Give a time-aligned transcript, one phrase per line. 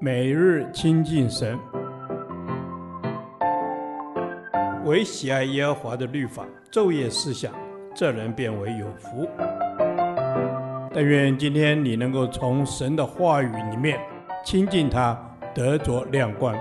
[0.00, 1.58] 每日亲近神，
[4.84, 7.52] 唯喜爱耶和华的律法，昼夜思想，
[7.94, 9.26] 这人便为有福。
[10.92, 13.98] 但愿今天你能够从神的话语里面
[14.44, 15.18] 亲近他，
[15.54, 16.54] 得着亮光。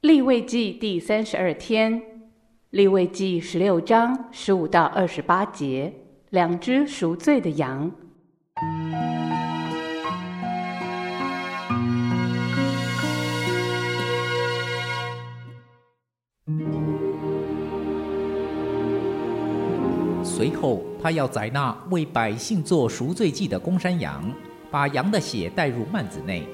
[0.00, 2.02] 立位记第三十二天，
[2.70, 5.92] 立位记十六章十五到二十八节，
[6.30, 7.90] 两只赎罪的羊。
[20.36, 24.28] 随后，他要宰那为百姓做赎罪祭的公山羊，
[24.68, 26.44] 把羊的血带入幔子内，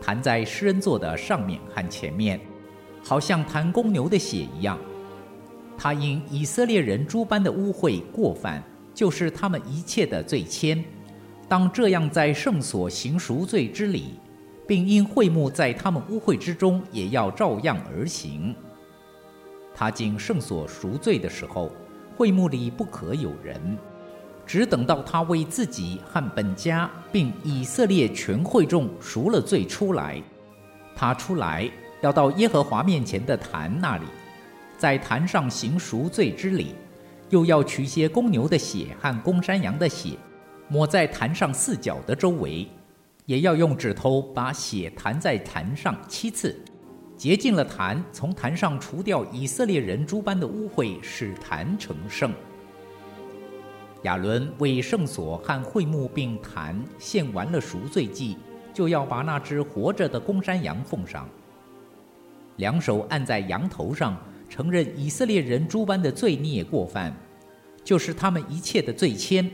[0.00, 2.40] 弹在施恩座的上面和前面。
[3.04, 4.78] 好像弹公牛的血一样，
[5.76, 8.62] 他因以色列人诸般的污秽过犯，
[8.94, 10.82] 就是他们一切的罪愆，
[11.46, 14.14] 当这样在圣所行赎罪之礼，
[14.66, 18.56] 并因会幕在他们污秽之中，也要照样而行。
[19.74, 21.70] 他进圣所赎罪的时候，
[22.22, 23.60] 会幕里不可有人，
[24.46, 30.22] 只等到他为自己和本家，并以色列全会众赎了罪出来，
[30.94, 31.68] 他出来。
[32.00, 34.04] 要到耶和华面前的坛那里，
[34.78, 36.76] 在坛上行赎罪之礼，
[37.30, 40.10] 又要取些公牛的血和公山羊的血，
[40.68, 42.68] 抹在坛上四角的周围，
[43.26, 46.56] 也要用指头把血弹在坛上七次，
[47.16, 52.32] 洁净了坛，从坛上除掉以色列人诸般的污秽，使坛成圣。
[54.02, 58.36] 亚伦为圣所和会幕并坛献完了赎罪祭，
[58.74, 61.28] 就要把那只活着的公山羊奉上。
[62.56, 67.14] 两手按在羊头上，承认以色列人诸般的罪孽过犯，
[67.84, 69.48] 就是他们一切的罪愆，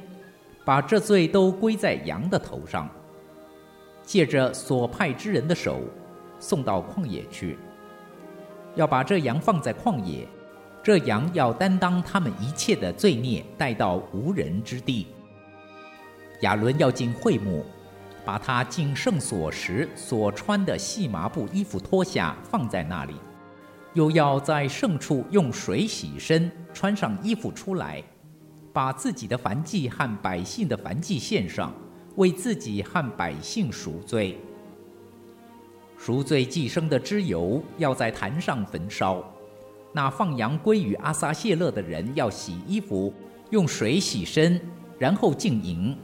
[0.64, 2.88] 把这罪都归在羊的头上，
[4.02, 5.80] 借着所派之人的手，
[6.38, 7.58] 送到旷野去，
[8.74, 10.26] 要把这羊放在旷野，
[10.82, 15.06] 这羊要担当他们一切的罪孽，带到无人之地。
[16.42, 17.64] 亚伦要进会幕。
[18.24, 23.14] 把他进圣所时所穿的细麻布衣服脱下，放在那里；
[23.94, 28.04] 又要在圣处用水洗身，穿上衣服出来，
[28.70, 31.72] 把自己的燔祭和百姓的燔祭献上，
[32.16, 34.38] 为自己和百姓赎罪。
[35.98, 39.22] 赎罪祭生的脂油要在坛上焚烧。
[39.92, 43.12] 那放羊归于阿撒谢勒的人要洗衣服，
[43.50, 44.60] 用水洗身，
[44.98, 45.96] 然后净营。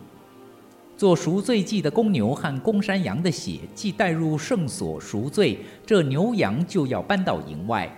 [0.96, 7.88] 做赎罪祭的公牛和公山羊的血，既带入圣所赎罪，这牛羊就要搬到营外，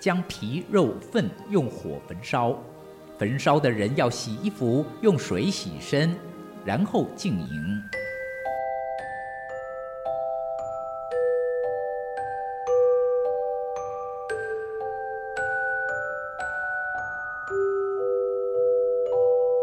[0.00, 2.56] 将皮肉粪用火焚烧。
[3.18, 6.14] 焚烧的人要洗衣服，用水洗身，
[6.64, 7.82] 然后净营。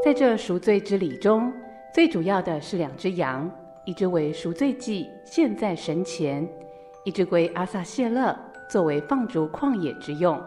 [0.04, 1.54] 在这赎罪之礼中。
[1.94, 3.50] 最主要的是两只羊，
[3.86, 6.46] 一只为赎罪祭献在神前，
[7.06, 8.38] 一只归阿撒谢勒
[8.68, 10.42] 作为放逐旷野之用。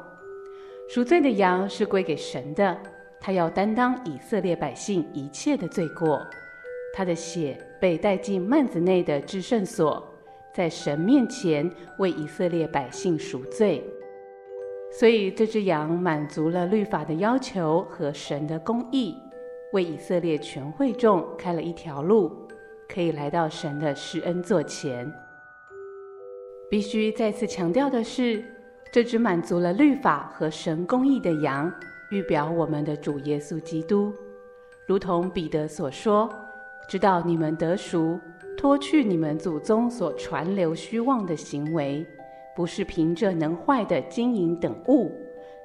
[0.90, 2.76] 赎罪的羊是归给神的，
[3.18, 6.20] 他要担当以色列百姓一切的罪过。
[6.92, 10.06] 他的血被带进幔子内的至圣所，
[10.52, 13.82] 在神面前为以色列百姓赎罪。
[14.92, 19.16] 所以这只羊满足了律法的要求和神的公义。
[19.72, 22.30] 为以色列全会众开了一条路，
[22.88, 25.12] 可以来到神的施恩座前。
[26.70, 28.44] 必须再次强调的是，
[28.92, 31.72] 这只满足了律法和神公义的羊，
[32.10, 34.12] 预表我们的主耶稣基督。
[34.86, 36.28] 如同彼得所说
[36.88, 38.18] ：“知道你们得赎，
[38.56, 42.06] 脱去你们祖宗所传流虚妄的行为，
[42.54, 45.12] 不是凭着能坏的金银等物，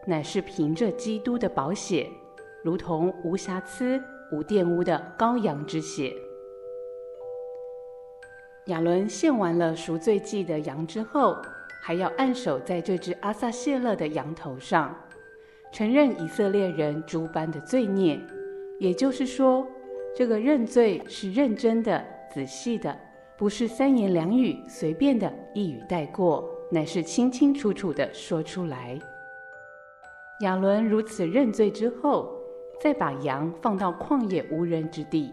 [0.06, 2.08] 乃是凭着基督的宝血。”
[2.64, 4.02] 如同无瑕疵、
[4.32, 6.14] 无玷污的羔羊之血。
[8.66, 11.36] 亚伦献完了赎罪祭的羊之后，
[11.82, 14.96] 还要按手在这只阿撒谢勒的羊头上，
[15.74, 18.20] 承认以色列人诸般的罪孽。
[18.80, 19.68] 也就是说，
[20.16, 22.96] 这个认罪是认真的、仔细的，
[23.38, 29.00] 不是三言两语随便的一语带过，乃是清清楚楚的说出来。
[30.42, 32.41] 亚伦如此认罪之后，
[32.82, 35.32] 再把羊放到旷野无人之地。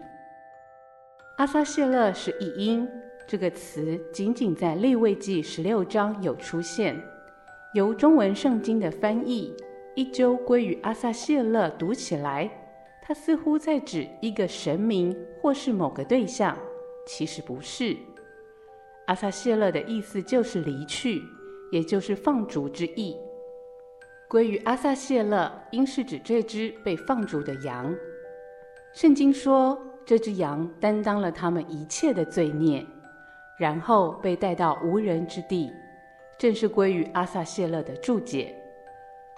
[1.38, 2.86] 阿撒谢勒是一音，
[3.26, 7.02] 这个词仅仅在利未记十六章有出现。
[7.72, 9.54] 由中文圣经的翻译
[9.94, 12.50] 一周归于阿撒谢勒，读起来，
[13.00, 16.54] 它似乎在指一个神明或是某个对象，
[17.06, 17.96] 其实不是。
[19.06, 21.22] 阿撒谢勒的意思就是离去，
[21.72, 23.16] 也就是放逐之意。
[24.28, 27.94] 归于阿撒谢勒，应是指这只被放逐的羊。
[28.92, 32.84] 圣经说，这只羊担当了他们一切的罪孽，
[33.58, 35.72] 然后被带到无人之地，
[36.38, 38.54] 正是归于阿撒谢勒的注解。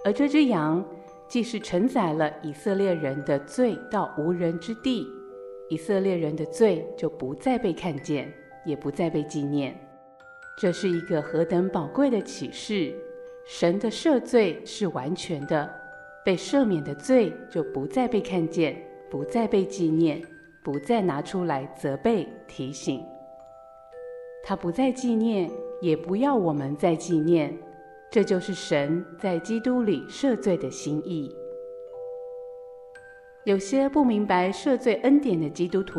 [0.05, 0.85] 而这只羊，
[1.29, 5.07] 既是承载了以色列人的罪到无人之地，
[5.69, 8.33] 以色列人的罪就不再被看见，
[8.65, 9.73] 也不再被纪念。
[10.59, 12.93] 这是一个何等宝贵的启示！
[13.53, 15.69] 神的赦罪是完全的，
[16.25, 18.81] 被赦免的罪就不再被看见，
[19.11, 20.23] 不再被纪念，
[20.63, 23.05] 不再拿出来责备提醒。
[24.45, 25.51] 他不再纪念，
[25.83, 27.53] 也不要我们再纪念。
[28.09, 31.35] 这就是神在基督里赦罪的心意。
[33.43, 35.99] 有些不明白赦罪恩典的基督徒，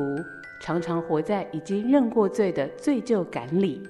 [0.61, 3.85] 常常活在已经认过罪的罪疚感里，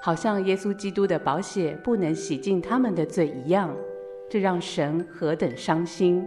[0.00, 3.74] 好像耶稣基督的宝血不能洗净他们的罪一样，
[4.30, 6.24] 这让神何等伤心。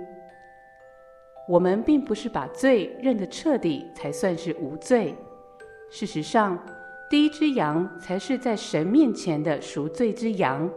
[1.48, 5.16] 我们并不是把罪认得彻底才算是无罪，
[5.89, 6.60] 事实上，
[7.10, 10.69] 第一只羊才是在神面前的赎罪之羊，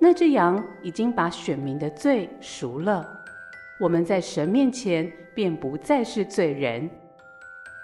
[0.00, 3.06] 那只羊已经把选民的罪赎了，
[3.78, 6.90] 我们在神面前便不再是罪人。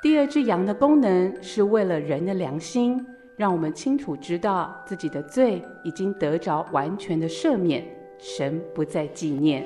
[0.03, 7.85] 第二只羊的功能是为了人的良心，让我们清楚知道自己的罪已经得着完全的赦免，
[8.19, 9.63] 神不再纪念。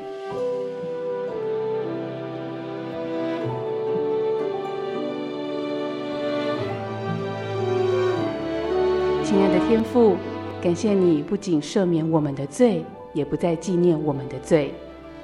[9.22, 10.16] 亲爱的天父，
[10.60, 12.84] 感谢你不仅赦免我们的罪，
[13.14, 14.74] 也不再纪念我们的罪。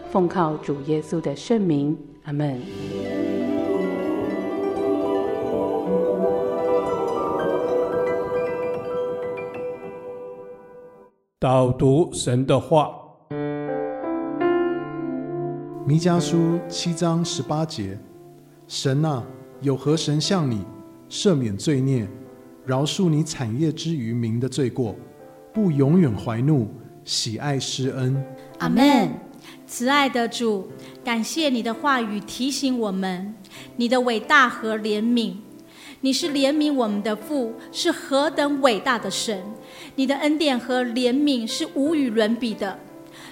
[0.08, 3.15] 奉靠主耶稣的圣名，阿门。
[11.46, 12.90] 导读神的话，
[15.86, 17.96] 弥迦书七章十八节：
[18.66, 19.22] 神啊，
[19.60, 20.64] 有何神像你
[21.08, 22.08] 赦免罪孽？
[22.64, 24.96] 饶恕你产业之余民的罪过，
[25.54, 26.66] 不永远怀怒，
[27.04, 28.20] 喜爱施恩。
[28.58, 29.08] 阿门。
[29.68, 30.66] 慈爱的主，
[31.04, 33.32] 感谢你的话语提醒我们
[33.76, 35.36] 你的伟大和怜悯。
[36.00, 39.40] 你是怜悯我们的父，是何等伟大的神！
[39.96, 42.78] 你的恩典和怜悯是无与伦比的。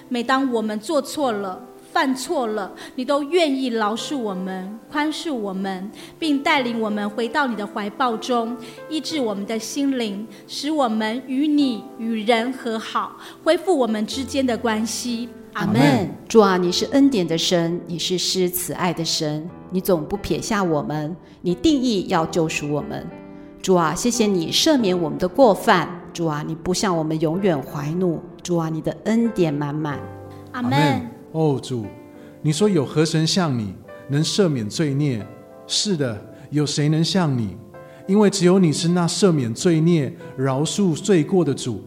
[0.09, 1.63] 每当我们做错了，
[1.93, 8.57] 犯错了，你都愿意饶恕我们、宽恕我们，并带领我们回到你的怀抱中，
[8.89, 15.29] 医治我们的心灵，使我们与你与人和好，恢复我们之间的关系。
[15.53, 16.09] 阿门。
[16.27, 23.07] 主啊，你是恩典的神，你是施慈爱的神，你总不撇下我们，你定义要救赎我们。
[23.61, 26.01] 主啊，谢谢你赦免我们的过犯。
[26.15, 28.21] 主啊，你不向我们永远怀怒。
[28.41, 29.99] 主啊，你的恩典满满。
[30.53, 31.05] 阿门。
[31.33, 31.85] 哦，主，
[32.41, 33.75] 你说有何神像你
[34.07, 35.27] 能赦免罪孽？
[35.67, 36.17] 是的，
[36.51, 37.57] 有谁能像你？
[38.07, 41.83] 因为只有你是那赦免罪孽、饶恕罪过的主。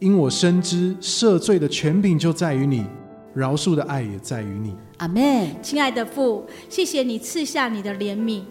[0.00, 2.84] 因我深知赦罪的权柄就在于你，
[3.32, 4.74] 饶恕的爱也在于你。
[4.96, 5.54] 阿门。
[5.62, 8.42] 亲爱的父，谢谢你赐下你的怜悯。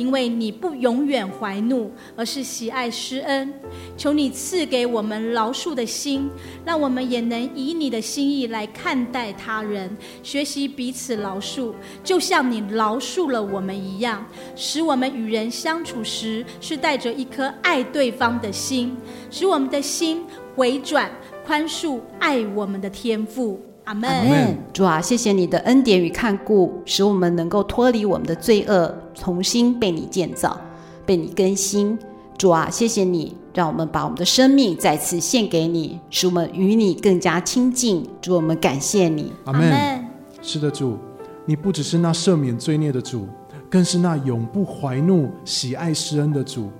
[0.00, 3.52] 因为你不永远怀怒，而是喜爱施恩，
[3.98, 6.26] 求你赐给我们饶恕的心，
[6.64, 14.24] 让我们也能以你的心意来看待他人，学习彼此饶恕，就像你饶恕了我们一样，
[14.56, 18.96] 使我们与人相处时是带着一颗爱对方的心，
[19.30, 20.24] 使我们的心
[20.56, 21.10] 回转，
[21.44, 23.60] 宽恕爱我们的天父。
[23.90, 24.56] 阿门。
[24.72, 30.56] 主啊，谢谢你的恩典与看顾，使我们能够脱离我们的罪恶，重新被你建造，
[31.04, 31.98] 被你更新。
[32.38, 38.08] 主啊，谢谢你，让我们把我们的生命再次献给你，使我们与你更加亲近。
[38.22, 39.32] 主，我们感谢你。
[39.46, 40.04] 阿门。
[40.40, 40.96] 是的，主，
[41.44, 43.26] 你不只是那赦免罪孽的主，
[43.68, 46.70] 更是那永不怀怒、喜爱施恩的主。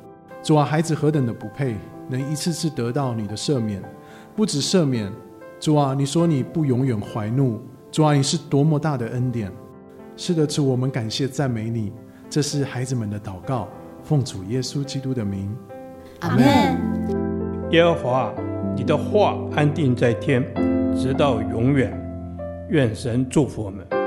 [0.45, 1.75] 主啊，孩子何等的不配，
[2.09, 3.83] 能一次次得到你的赦免，
[4.37, 5.13] 不止赦免。
[5.61, 7.61] 主啊，你说你不永远怀怒。
[7.93, 9.53] 主啊，你是多么大的恩典！
[10.17, 11.93] 是的，主，我们感谢赞美你。
[12.31, 13.69] 这是孩子们的祷告，
[14.03, 15.55] 奉主耶稣基督的名，
[16.21, 16.47] 阿门。
[17.73, 18.33] 耶和华，
[18.75, 20.43] 你的话安定在天，
[20.97, 21.93] 直到永远。
[22.71, 24.00] 愿神祝福我们。